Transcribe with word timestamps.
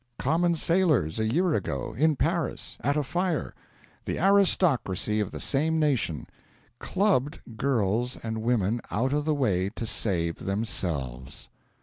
Common 0.17 0.55
sailors 0.55 1.19
a 1.19 1.25
year 1.31 1.53
ago, 1.53 1.93
in 1.95 2.15
Paris, 2.15 2.75
at 2.81 2.97
a 2.97 3.03
fire, 3.03 3.53
the 4.05 4.17
aristocracy 4.17 5.19
of 5.19 5.29
the 5.29 5.39
same 5.39 5.79
nation 5.79 6.25
clubbed 6.79 7.39
girls 7.55 8.17
and 8.23 8.41
women 8.41 8.81
out 8.89 9.13
of 9.13 9.25
the 9.25 9.35
way 9.35 9.69
to 9.75 9.85
save 9.85 10.37
themselves. 10.37 11.49